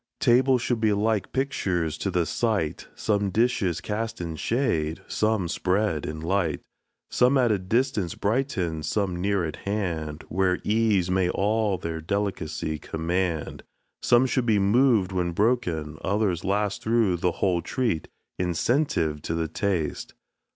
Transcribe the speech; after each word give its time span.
Tables 0.19 0.63
should 0.63 0.81
be 0.81 0.93
like 0.93 1.31
pictures 1.31 1.95
to 1.99 2.09
the 2.09 2.25
sight, 2.25 2.87
Some 2.95 3.29
dishes 3.29 3.81
cast 3.81 4.19
in 4.19 4.35
shade, 4.35 5.03
some 5.07 5.47
spread 5.47 6.07
in 6.07 6.19
light; 6.21 6.59
Some 7.11 7.37
at 7.37 7.51
a 7.51 7.59
distance 7.59 8.15
brighten, 8.15 8.81
some 8.81 9.21
near 9.21 9.51
hand, 9.63 10.23
Where 10.27 10.57
ease 10.63 11.11
may 11.11 11.29
all 11.29 11.77
their 11.77 12.01
delicace 12.01 12.81
command; 12.81 13.61
Some 14.01 14.25
should 14.25 14.47
be 14.47 14.57
moved 14.57 15.11
when 15.11 15.33
broken, 15.33 15.99
others 16.03 16.43
last 16.43 16.81
Through 16.81 17.17
the 17.17 17.33
whole 17.33 17.61
treat, 17.61 18.07
incentive 18.39 19.21
to 19.21 19.35
the 19.35 19.47
taste. 19.47 20.15